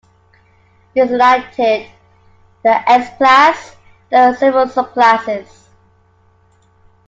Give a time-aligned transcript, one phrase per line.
[0.95, 1.91] Designated
[2.63, 3.75] the S class,
[4.09, 5.69] there were several sub-classes.